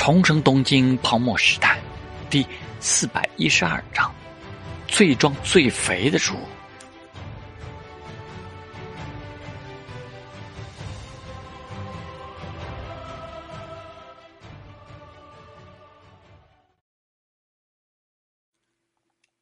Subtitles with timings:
[0.00, 1.78] 重生东京泡沫时代，
[2.30, 2.44] 第
[2.80, 4.10] 四百一十二章：
[4.88, 6.34] 最壮最肥的猪。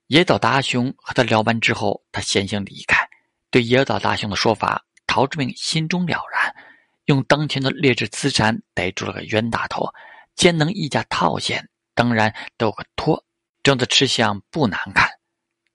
[0.08, 2.98] 野岛大雄和他聊完之后，他先行离开。
[3.52, 6.52] 对野岛大雄的说法，陶志明心中了然，
[7.04, 9.88] 用当前的劣质资产逮住了个冤大头。
[10.38, 13.22] 兼能一家套现，当然都有个托，
[13.64, 15.10] 这样的吃相不难看。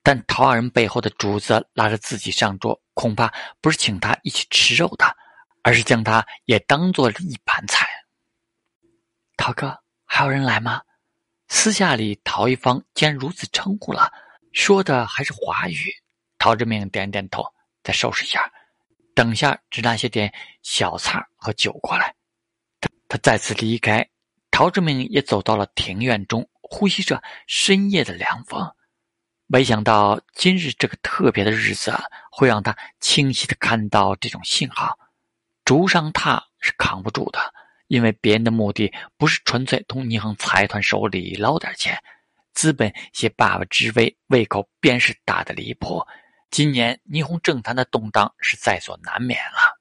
[0.01, 5.05] 但陶二人背后的主子拉着自己上桌，恐怕不是请他一起吃肉的，
[5.63, 7.85] 而是将他也当做了一盘菜。
[9.35, 10.81] 陶哥，还有人来吗？
[11.49, 14.09] 私下里，陶一方竟然如此称呼了，
[14.53, 15.93] 说的还是华语。
[16.37, 17.43] 陶志明点点头，
[17.83, 18.49] 再收拾一下，
[19.13, 22.15] 等下只拿些点小菜和酒过来。
[23.09, 24.07] 他再次离开。
[24.53, 28.71] 陶志明也走到了庭院中，呼吸着深夜的凉风。
[29.47, 31.91] 没想到今日这个特别的日子，
[32.31, 34.95] 会让他清晰的看到这种信号。
[35.65, 37.39] 竹上榻是扛不住的，
[37.87, 41.97] 因为别人的目的不是纯粹从霓虹财团手里捞点钱，
[42.53, 46.05] 资本携爸爸之威，胃口便是大的离谱。
[46.51, 49.79] 今年霓虹政坛的动荡是在所难免了，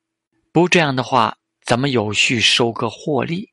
[0.50, 3.51] 不这样的话，怎么有序收割获利？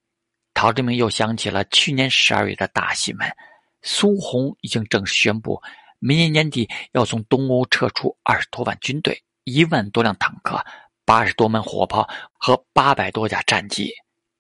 [0.62, 3.34] 陶志明又想起了去年十二月的大新闻，
[3.82, 5.58] 苏红已经正式宣布，
[6.00, 10.62] 明年年底要从东欧撤出二十多万军队、一万多辆坦克、
[11.06, 13.90] 八十多门火炮和八百多架战机。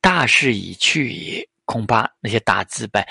[0.01, 3.01] 大势已去矣，恐怕那些大资本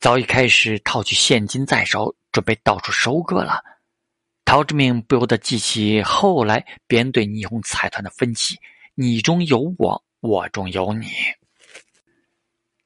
[0.00, 3.62] 早已开始套取现金在手，准备到处收割了。
[4.44, 8.58] 陶志明不由得记起后来别人对霓虹财团的分析
[8.96, 11.06] ：“你中有我，我中有你。”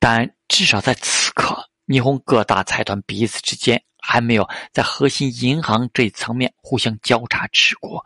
[0.07, 7.99] 但至少在此刻，霓虹各大财团彼此之间还没有在核心银行这一层面互相交叉持股。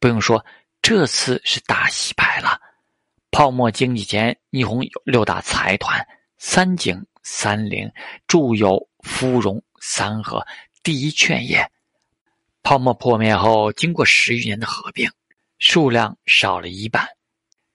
[0.00, 0.42] 不用说，
[0.80, 2.58] 这次是大洗牌了。
[3.30, 6.02] 泡沫经济前，霓虹有六大财团：
[6.38, 7.86] 三井、三菱、
[8.26, 10.42] 住友、芙蓉、三和、
[10.82, 11.70] 第一劝业。
[12.62, 15.06] 泡沫破灭后，经过十余年的合并，
[15.58, 17.06] 数量少了一半。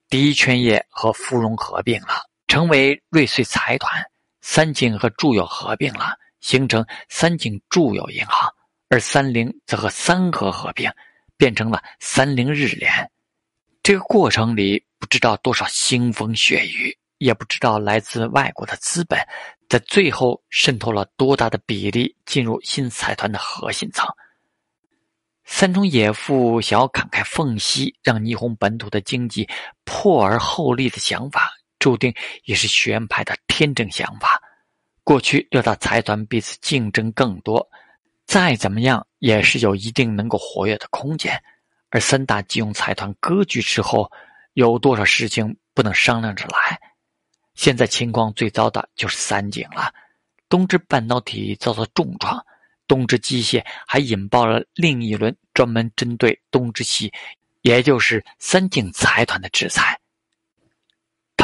[0.09, 2.26] 第一劝业和芙蓉合并了。
[2.47, 4.03] 成为瑞穗财团，
[4.41, 8.49] 三井和住友合并了，形成三井住友银行；
[8.89, 10.89] 而三菱则和三和合并，
[11.35, 13.11] 变成了三菱日联。
[13.83, 19.19] 这个过程里，不知道多少腥风血雨，也不知道来自外国的资本，
[19.67, 24.07] 在最后渗透了多大的比例进入新财团的核心层。
[25.43, 29.47] 三重野父想要砍开缝隙，让霓虹本土的经济
[29.85, 31.56] 破而后立的想法。
[31.79, 32.13] 注定
[32.45, 34.41] 也是学院派的天真想法。
[35.03, 37.69] 过去六大财团彼此竞争更多，
[38.25, 41.41] 再怎么样也是有一定能够活跃的空间。
[41.89, 44.11] 而三大金融财团割据之后，
[44.53, 46.77] 有多少事情不能商量着来？
[47.55, 49.93] 现在情况最糟的就是三井了。
[50.49, 52.45] 东芝半导体遭到重创，
[52.87, 57.11] 东芝机械还引爆了另一轮专门针对东芝系，
[57.61, 59.97] 也就是三井财团的制裁。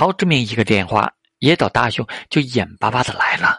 [0.03, 3.57] 陶志明一个电话，野岛大雄就眼巴巴的来了，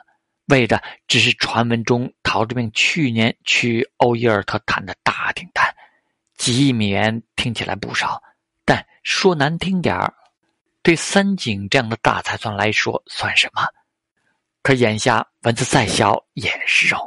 [0.48, 5.74] 为的只是传闻中陶志明去年去欧伊尔特谈的大订单，
[6.36, 8.22] 几亿美元听起来不少，
[8.66, 10.12] 但说难听点儿，
[10.82, 13.66] 对三井这样的大财团来说算什么？
[14.62, 16.98] 可眼下蚊子再小也是肉。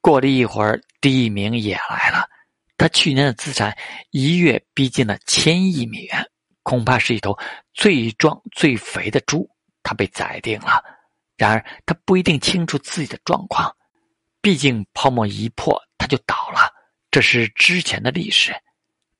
[0.00, 2.26] 过了一会儿，第一名也来了，
[2.78, 3.76] 他去年的资产
[4.08, 6.26] 一跃逼近了千亿美元。
[6.62, 7.36] 恐怕是一头
[7.72, 9.48] 最壮最肥的猪，
[9.82, 10.82] 他被宰定了。
[11.36, 13.74] 然而他不一定清楚自己的状况，
[14.40, 16.72] 毕竟泡沫一破他就倒了，
[17.10, 18.54] 这是之前的历史。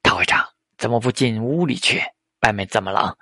[0.03, 0.47] 陶会长，
[0.79, 2.03] 怎么不进屋里去？
[2.43, 3.17] 外面这么冷。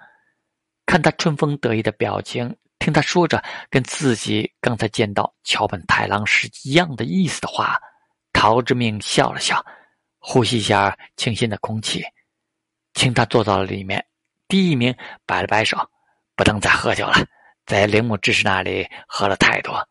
[0.85, 7.81] 看他春风得意的表情，听他说着跟自己刚才见到桥本太郎时一样的意思的话，
[8.33, 9.65] 陶之命笑了笑，
[10.19, 12.05] 呼吸一下清新的空气，
[12.95, 14.05] 请他坐到了里面。
[14.51, 14.93] 第一名
[15.25, 15.79] 摆了摆手，
[16.35, 17.25] 不能再喝酒了，
[17.67, 19.89] 在铃木知识那里喝了太多。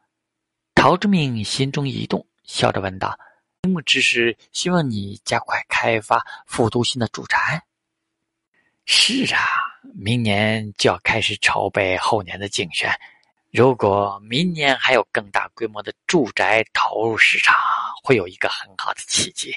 [0.75, 3.17] 陶之命心中一动，笑着问道
[3.63, 7.63] ：“铃木知识希望你加快开发复读新的住宅。
[8.83, 9.39] ”“是啊，
[9.95, 12.91] 明年就要开始筹备后年的竞选。
[13.51, 17.55] 如果明年还有更大规模的住宅投入市场，
[18.03, 19.55] 会有一个很好的契机。”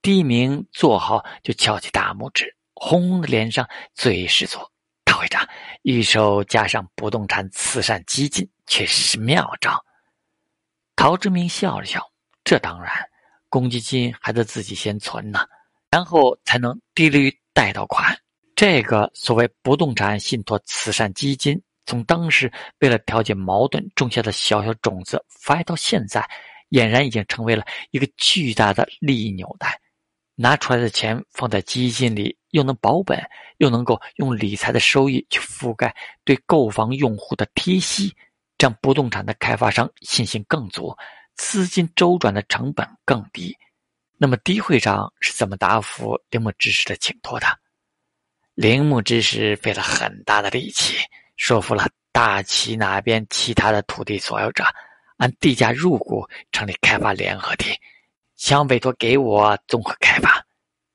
[0.00, 2.54] 第一名做好，就翘起大拇指。
[2.82, 4.72] 红红的脸上，最是作。
[5.04, 5.46] 大会长，
[5.82, 9.78] 预售加上不动产慈善基金，确实是妙招。
[10.96, 12.02] 陶志明笑了笑，
[12.42, 12.90] 这当然，
[13.50, 15.46] 公积金还得自己先存呢，
[15.90, 18.18] 然后才能低率贷到款。
[18.56, 26.26] 这个所谓不动产信托慈善基金，从当时为了调解矛盾种下的小小种子，发到现在，
[26.70, 29.78] 俨然已经成为了一个巨大的利益纽带。
[30.42, 33.22] 拿出来的钱放在基金里，又能保本，
[33.58, 35.94] 又能够用理财的收益去覆盖
[36.24, 38.16] 对购房用户的贴息，
[38.56, 40.96] 这样不动产的开发商信心更足，
[41.34, 43.54] 资金周转的成本更低。
[44.16, 47.46] 那么，低会长是怎么答复铃木知识的请托的？
[48.54, 50.96] 铃木知识费了很大的力气，
[51.36, 54.64] 说服了大崎那边其他的土地所有者，
[55.18, 57.78] 按地价入股成立开发联合体。
[58.40, 60.42] 想委托给我综合开发，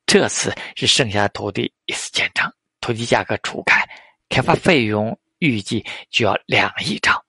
[0.08, 2.52] 这次是剩下的土地一次建成，
[2.82, 3.88] 土地价格初开，
[4.30, 7.24] 开发费用预计就要两亿张。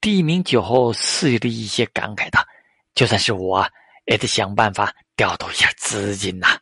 [0.00, 2.46] 第一名酒后肆意的一些感慨道
[2.94, 3.68] ：“就算是我，
[4.04, 6.56] 也得想办法调度一下资金呐。”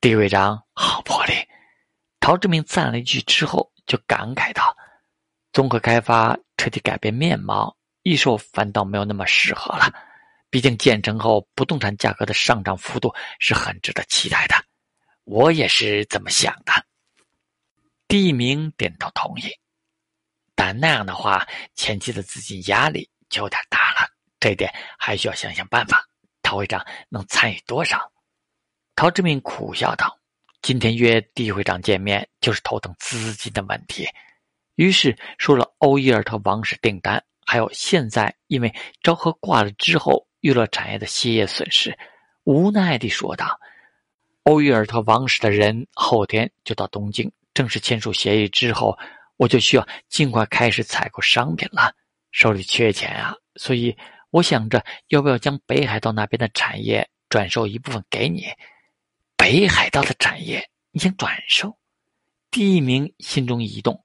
[0.00, 1.32] 地会长好魄力。
[2.20, 4.76] 陶志明赞了一句之后，就感慨道
[5.52, 9.92] ：“综合开发彻底改变面貌，预售反倒没有那么适合了。”
[10.50, 14.56] 毕竟建成后不动产价格的上涨幅度是很值得期待的，
[15.22, 16.72] 我也是这么想的。
[18.08, 19.48] 第一名点头同意，
[20.56, 24.08] 但那样的话，前期的资金压力就有点大了，
[24.40, 26.04] 这点还需要想想办法。
[26.42, 28.10] 陶会长能参与多少？
[28.96, 30.18] 陶志明苦笑道
[30.62, 34.04] ：“今天约地会长见面，就是头疼资金的问题。”
[34.74, 40.26] 于是说了欧伊尔特王室订单，还有现在因为昭和挂了之后。
[40.40, 41.96] 娱乐产业的歇业损失，
[42.44, 43.60] 无奈地说道
[44.44, 48.98] ：“欧约尔特王室的人后天就到东京，正式签署协议之后，
[49.36, 51.94] 我就需要尽快开始采购商品了。
[52.30, 53.96] 手里缺钱啊，所以
[54.30, 58.46] 我想着要不要将北海道那边的产业转售一部分给你。
[59.36, 61.76] 北海道的产业你想转售？”
[62.50, 64.00] 第一名心中一动，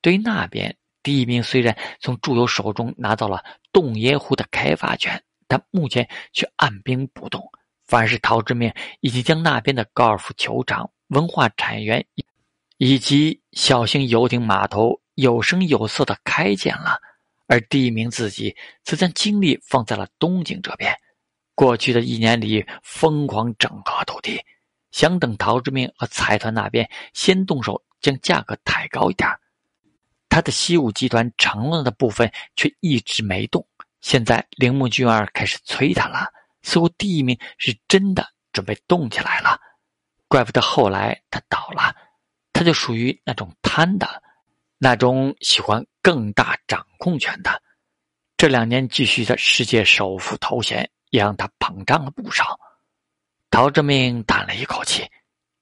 [0.00, 5.22] 对于那边，第一名虽然从住友手中拿到了洞爷湖的开发权。
[5.52, 7.46] 但目前却按兵不动，
[7.84, 12.06] 反而是陶之明已经将那边的高尔夫球场、文化产业园
[12.78, 16.98] 以及小型游艇码头有声有色的开建了，
[17.48, 20.96] 而第一名自己则将精力放在了东京这边。
[21.54, 24.40] 过去的一年里，疯狂整合土地，
[24.90, 29.28] 想等陶之明和财团那边先动手，将价格抬高一点。
[30.30, 33.66] 他的西武集团承诺的部分却一直没动。
[34.02, 36.26] 现在铃木俊二开始催他了，
[36.62, 39.58] 似乎第一名是真的准备动起来了。
[40.26, 41.94] 怪不得后来他倒了，
[42.52, 44.22] 他就属于那种贪的，
[44.76, 47.62] 那种喜欢更大掌控权的。
[48.36, 52.58] 这两年继续的世界首富头衔也让他膨胀了不少。
[53.50, 55.08] 陶志明叹了一口气：“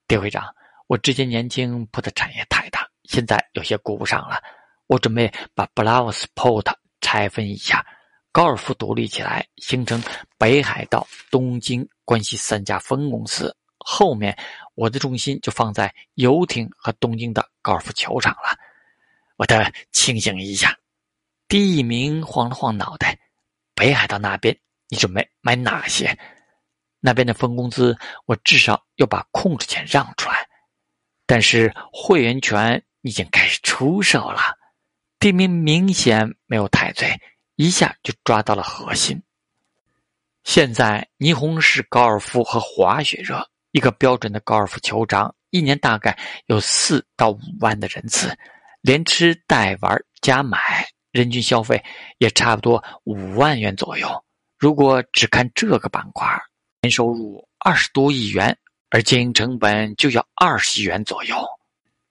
[0.09, 0.55] 丁会长，
[0.87, 4.43] 我之前年轻铺的产业太大，现在有些顾不上了。
[4.87, 6.73] 我准备把 Blavsport
[7.03, 7.85] 拆分一下。”
[8.33, 10.01] 高尔夫独立起来，形成
[10.39, 13.55] 北海道、东京、关西三家分公司。
[13.79, 14.37] 后面
[14.75, 18.57] 我的重心就放在游艇和东京的高尔夫球场了。
[19.37, 20.79] 我得清醒一下。
[21.49, 23.19] 第一名晃了晃脑袋
[23.75, 24.57] ：“北海道那边
[24.89, 26.17] 你准备买哪些？
[27.01, 30.47] 那边的分公司，我至少要把控制权让出来。
[31.27, 34.57] 但是会员权已经开始出售了。”
[35.19, 37.21] 第一名明显没有太醉。
[37.61, 39.23] 一下就抓到了核心。
[40.45, 48.35] 现在霓虹市高尔夫和滑雪热，一个标准的高尔夫球场一年大概有四到五万的人次，
[48.81, 51.85] 连吃带玩加买，人均消费
[52.17, 54.09] 也差不多五万元左右。
[54.57, 56.27] 如果只看这个板块，
[56.81, 58.57] 年收入二十多亿元，
[58.89, 61.37] 而经营成本就要二十亿元左右，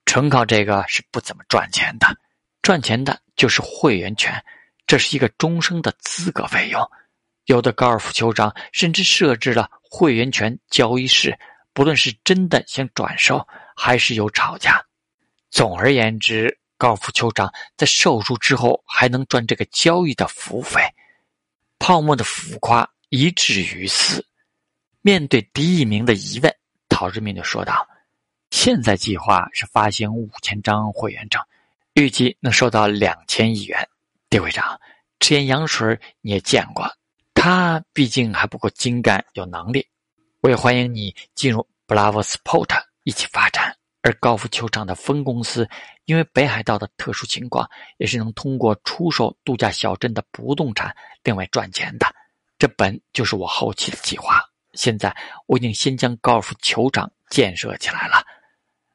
[0.04, 2.06] 纯靠这个是不怎么赚钱的。
[2.62, 4.40] 赚钱的就是会员权。
[4.90, 6.82] 这是一个终生的资格费用，
[7.44, 11.38] 有的高尔夫球场甚至设置了会员权交易室，
[11.72, 14.84] 不论是真的想转售，还是有吵架。
[15.48, 20.82] 总而言之，高尔夫球场在售出之后还能赚这个交易的服务费。
[21.78, 24.26] 泡沫的浮夸一至于此。
[25.02, 26.52] 面对第一名的疑问，
[26.88, 27.86] 陶志明就说道
[28.50, 31.40] ：“现在计划是发行五千张会员证，
[31.94, 33.88] 预计能收到两千亿元。”
[34.30, 34.80] 狄会长，
[35.18, 36.88] 赤岩洋水你也见过，
[37.34, 39.84] 他毕竟还不够精干有能力。
[40.40, 43.76] 我也欢迎你进入 Bravo Sport 一起发展。
[44.02, 45.68] 而高尔夫球场的分公司
[46.06, 47.68] 因为北海道的特殊情况，
[47.98, 50.94] 也是能通过出售度假小镇的不动产
[51.24, 52.06] 另外赚钱的。
[52.56, 54.40] 这本就是我后期的计划。
[54.74, 55.14] 现在
[55.46, 58.24] 我已经先将高尔夫球场建设起来了，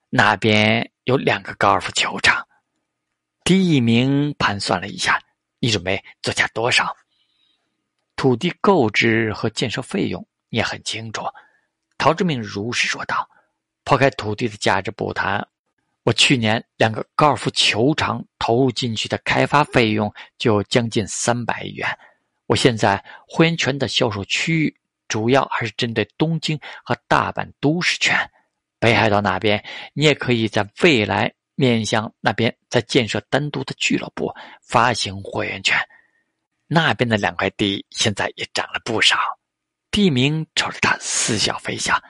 [0.10, 2.45] 那边有两个高尔夫球场。
[3.46, 5.22] 第一名盘算了一下，
[5.60, 6.98] 你准备作价多少？
[8.16, 11.22] 土地购置和建设费用你也很清楚。
[11.96, 13.30] 陶志明如实说道
[13.86, 15.48] ：“抛开土地的价值不谈，
[16.02, 21.88] 我去年两个高尔夫球场投入进去的开发费用就将近三百亿元。
[22.48, 24.76] 我现在会员权的销售区域。”
[25.08, 28.18] 主要还是针对东京和大阪都市圈，
[28.80, 34.32] 北海道那边你也可以在未来面向那边再建设单独的俱乐部，
[34.62, 35.78] 发行会员权。
[36.68, 39.18] 那边的两块地现在也涨了不少。
[39.92, 42.02] 地名瞅着他似笑非笑。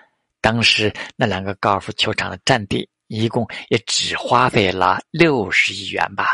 [0.42, 6.28] 当时那两个高尔夫球场的占地一共也只花费了六十亿元吧？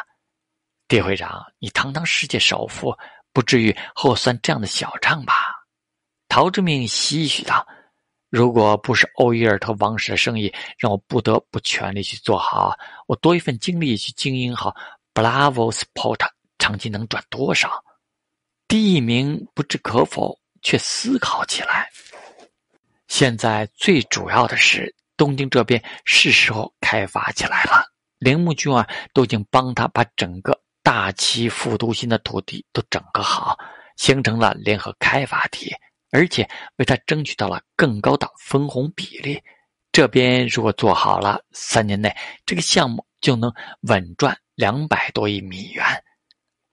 [0.88, 2.96] 地会长，你堂堂世界首富，
[3.34, 5.34] 不至于和我算这样的小账吧？
[6.28, 7.66] 陶志明唏嘘道
[8.32, 12.74] ：“如果不是欧伊尔特王室的生意让我不得不全力去做好，
[13.06, 14.74] 我多一份精力去经营好
[15.14, 17.84] Bravo Sport，长期能赚多少？”
[18.70, 21.90] 第一名不置可否，却思考起来。
[23.10, 27.84] 现在最主要的是东京这边是时候开发起来了。
[28.18, 33.60] 铃木君啊都已经帮他把整个大崎副都心的土地都整合好，
[33.98, 35.70] 形成了联合开发体。
[36.12, 39.42] 而且为他争取到了更高的分红比例。
[39.92, 42.16] 这边如果做好了，三年内
[42.46, 43.52] 这个项目就能
[43.82, 45.84] 稳赚两百多亿美元。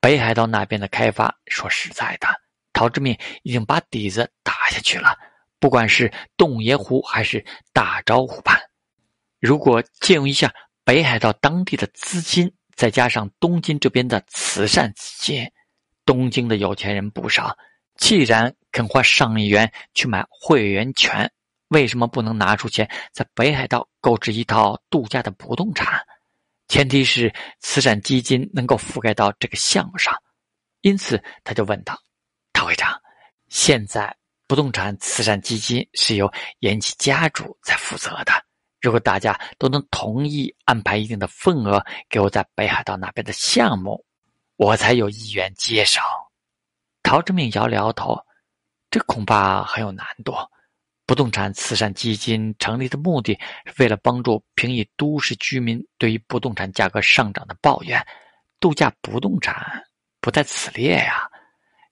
[0.00, 2.28] 北海道那边的开发，说实在的，
[2.72, 5.16] 陶志敏已经把底子打下去了。
[5.58, 8.60] 不管是洞爷湖还是大昭湖畔，
[9.40, 10.54] 如果借用一下
[10.84, 15.50] 北海道当地的资金，再加上东京这边的慈善资金，
[16.04, 17.56] 东京的有钱人不少。
[17.98, 21.30] 既然肯花上亿元去买会员权，
[21.68, 26.00] 为什么不能拿出钱在北海道购置一套度假的不动产？
[26.68, 30.14] 前提是慈善基金能够覆盖到这个项目上。
[30.80, 31.98] 因此，他就问道
[32.54, 32.98] ：“陶会长，
[33.48, 38.32] 现在不动产慈善基金是由岩崎家主在负责的。
[38.80, 44.04] 如果大家都能同意安排一定的份额给我在北海道那边的项目，
[44.56, 46.00] 我才有意愿接手。”
[47.08, 48.22] 陶之命摇了摇头，
[48.90, 50.34] 这恐怕很有难度。
[51.06, 53.32] 不动产慈善基金成立的目的
[53.64, 58.06] 是为了帮助平抑都市居民对于不动产价格上涨的抱怨。
[58.60, 59.82] 度假不动产
[60.20, 61.26] 不在此列呀，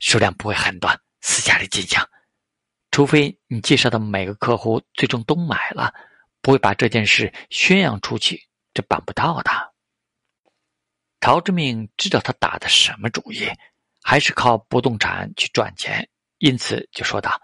[0.00, 1.99] 数量不会很多，私下里进行。
[2.90, 5.94] 除非你介绍的每个客户最终都买了，
[6.42, 8.38] 不会把这件事宣扬出去，
[8.75, 9.50] 这办不到的。
[11.20, 13.49] 陶之命知道他打的什么主意。
[14.09, 16.09] 还是靠不动产去赚钱，
[16.39, 17.41] 因此就说道：“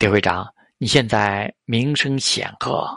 [0.00, 2.88] 丁会长，你现在名声显赫，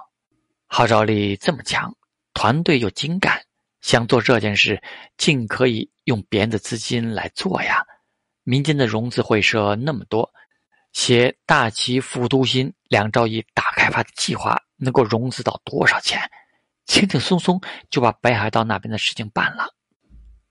[0.67, 1.93] 号召力这么强，
[2.33, 3.43] 团队又精干，
[3.81, 4.81] 想做这件事，
[5.17, 7.85] 尽可以用别人的资金来做呀。
[8.43, 10.33] 民间的融资会社那么多，
[10.93, 16.21] 写大齐副都心两兆亿大开发的计划，能够融资到多少钱？
[16.85, 19.67] 轻轻松松就把北海道那边的事情办了。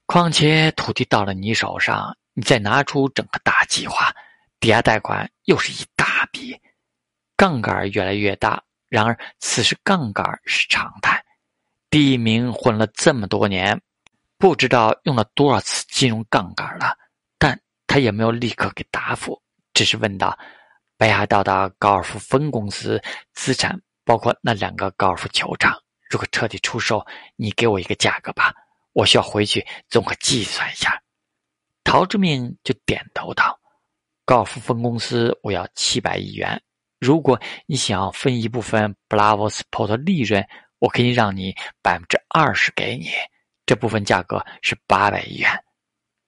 [0.05, 4.15] 况且土地到了你手上。”你再拿出整个大计划，
[4.59, 6.59] 抵押贷款又是一大笔，
[7.37, 8.63] 杠杆越来越大。
[8.89, 11.23] 然而此时杠杆是常态。
[11.89, 13.81] 第一名混了这么多年，
[14.39, 16.97] 不知道用了多少次金融杠杆了，
[17.39, 19.43] 但他也没有立刻给答复，
[19.75, 20.39] 只是问道
[20.97, 23.03] ：“北海道的高尔夫分公司
[23.35, 28.55] 资产包括那两个高尔夫球场，如果彻底出售，你给我一个价格吧，
[28.93, 30.99] 我需要回去综合计算一下。”
[31.93, 33.61] 陶志明就点头道
[34.25, 36.59] ：“高尔夫分公司我要七百亿元。
[36.99, 40.43] 如果你想要分一部分 Bravo Sport 利润，
[40.79, 43.11] 我可以让你百分之二十给你。
[43.67, 45.51] 这部分价格是八百亿元。”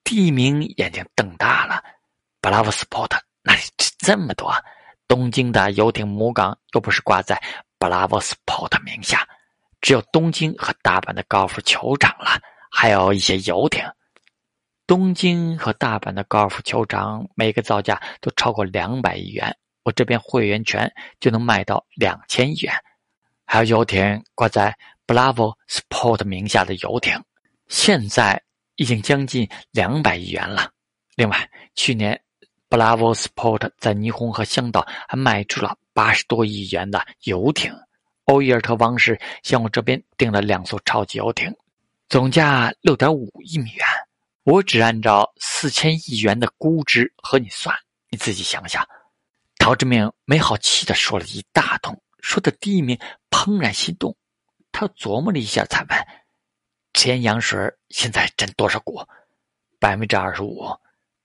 [0.04, 1.82] 第一名眼睛瞪大了
[2.42, 3.60] ：“Bravo Sport 哪里
[3.96, 4.54] 这么多？
[5.08, 7.42] 东京的游艇母港又不是挂在
[7.78, 9.26] Bravo Sport 名下，
[9.80, 12.38] 只有东京和大阪的高尔夫球场了，
[12.70, 13.82] 还有一些游艇。”
[14.86, 22.74] 东京和大阪的高尔夫球场每个造价都超过两百亿元，我这边会员权就能卖到两千亿元。
[23.46, 24.76] 还有游艇挂在
[25.06, 27.18] Bravo Sport 名下的游艇，
[27.68, 28.42] 现在
[28.76, 30.70] 已经将近两百亿元了。
[31.16, 32.20] 另外，去年
[32.68, 37.72] Bravo Sport 在霓虹和香岛还卖出了八十多亿元的游艇，
[38.24, 41.54] 欧伊尔特王室向我这边订了两艘超级游艇，
[42.10, 43.86] 总价六点五亿美元。
[44.44, 47.74] 我只按照四千亿元的估值和你算，
[48.10, 48.86] 你自己想想。
[49.56, 52.98] 陶志明没好气的说了一大通，说的第一名
[53.30, 54.14] 怦然心动。
[54.70, 56.06] 他琢磨了一下，才问
[56.92, 57.58] ：“赤岩羊水
[57.88, 59.00] 现在占多少股？”
[59.80, 60.62] 百分之二十五。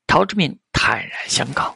[0.07, 1.75] 陶志明坦然相告：“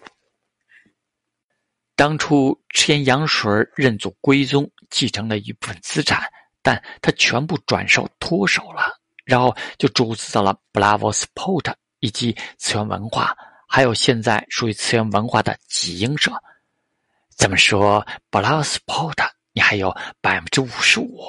[1.97, 6.23] 当初赤岩羊水认祖归宗，继承了一部分资产，
[6.61, 13.35] 但他全部转手脱手了，然后就注资到了 Bravo Sport 以及次元文化，
[13.67, 16.31] 还有现在属于次元文化的集英社。”
[17.35, 21.19] 怎么说？Bravo Sport，你还有百分之五十五。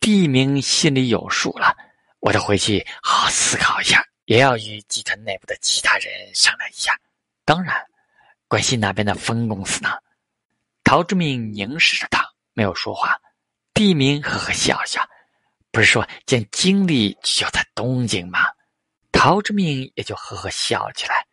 [0.00, 1.76] 第一名心里有数了，
[2.20, 6.92] 我得回去好好思考一下，也要与集团内部的其他人商量一下。
[7.44, 7.74] 当然，
[8.46, 9.90] 关心那边的分公司呢？
[10.84, 13.18] 陶志明凝视着他，没有说话。
[13.72, 15.02] 第一名呵呵笑笑，
[15.70, 18.40] 不是说见经理就在东京吗？
[19.12, 21.26] 陶志明也就呵呵笑起来。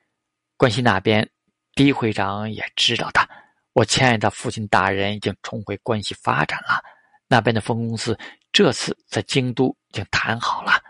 [0.58, 1.30] 关西那边，
[1.74, 3.28] 第一会长也知道的。
[3.74, 6.82] 我亲爱的父亲大人已经重回关西发展了，
[7.28, 8.18] 那边的分公司
[8.52, 10.82] 这次在京都已经谈好了。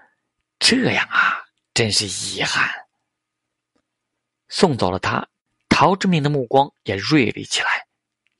[0.59, 2.69] 这样啊，真是遗憾。
[4.47, 5.27] 送走了他，
[5.67, 7.85] 陶志明的目光也锐利起来。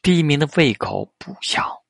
[0.01, 1.83] 第一名的胃口不小，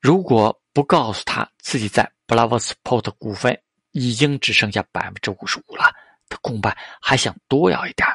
[0.00, 5.90] 如果不告诉他自己在 Blavsport 股份已经只剩下百分之五十五了，
[6.28, 8.06] 他恐怕还想多要一点。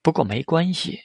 [0.00, 0.98] 不过没关系。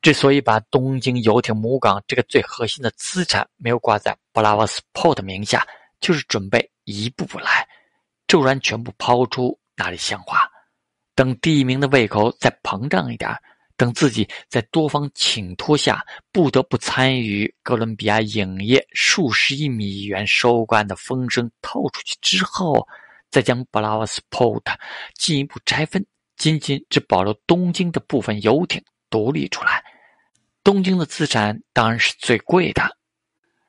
[0.00, 5.66] 之所以把东京游艇母港这个最核心的资产没有挂在布拉瓦斯 port 名下，
[6.00, 7.68] 就是准备一步步来，
[8.28, 10.48] 骤然全部抛出，哪里像话？
[11.16, 13.28] 等第一名的胃口再膨胀一点，
[13.78, 22.86] 等自己在多方请托下不得不参与哥伦比亚影业数十亿美元收官的风声透出去之后，
[23.30, 24.62] 再将布拉瓦斯 port
[25.14, 26.04] 进一步拆分，
[26.36, 28.82] 仅仅只保留东京的部分游艇。
[29.10, 29.82] 独立出来，
[30.62, 32.82] 东京的资产当然是最贵的，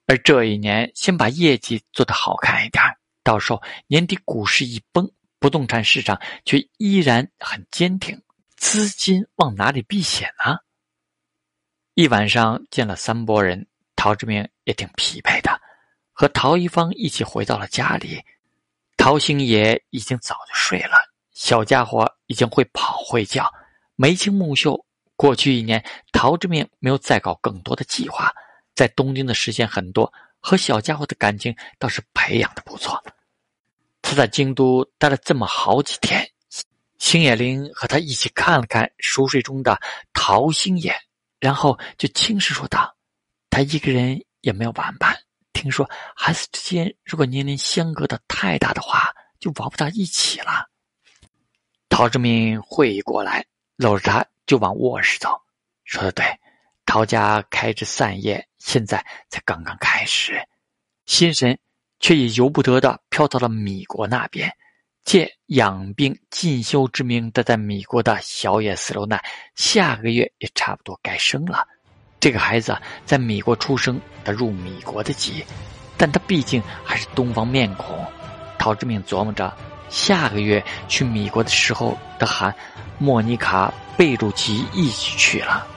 [0.06, 2.84] 而这一年先把业绩做得好看一点，
[3.24, 8.22] 到时候年底股市一崩，不动产市场却依然很坚挺，
[8.60, 10.58] 资金往哪里避险呢？
[11.94, 15.60] 一晚上见了三拨人，陶志明也挺疲惫的，
[16.12, 18.22] 和陶一芳一起回到了家里，
[18.98, 20.98] 陶星野已经早就睡了，
[21.32, 23.50] 小家伙已经会跑会叫，
[23.96, 24.86] 眉清目秀。
[25.16, 28.32] 过去一年，陶志明没有再搞更多的计划，
[28.76, 33.02] 在东京的时间很多，和小家伙的感情倒是培养的不错。
[34.02, 36.30] 他在京都待了这么好几天，
[37.00, 39.80] 星野绫和他一起看了看熟睡中的
[40.14, 40.96] 陶星野，
[41.40, 42.96] 然后就轻声说道
[43.50, 45.18] ：“他一个人也没有玩伴。
[45.52, 49.10] 听说孩子之间如果年龄相隔的太大的话，
[49.40, 50.70] 就玩不到一起了。”
[51.90, 53.44] 陶志明会意过来，
[53.76, 54.26] 搂着他。
[54.46, 55.40] 就往卧室走，
[55.84, 56.26] 说的对，
[56.84, 60.44] 陶家开枝散叶，现在才刚刚开始，
[61.06, 61.56] 心神
[62.00, 64.52] 却也由不得的飘到了米国那边，
[65.06, 69.24] 借养病进修之名待在米国的小野四楼奈，
[69.56, 71.68] 下个月也差不多该生了。
[72.20, 75.44] 这个孩子在米国出生，他入米国的籍，
[75.98, 78.06] 但他毕竟还是东方面孔。
[78.58, 79.56] 陶志明琢磨着，
[79.90, 82.54] 下个月去米国的时候，得喊
[82.98, 83.74] 莫妮卡。
[83.98, 85.68] 贝鲁奇一起去了。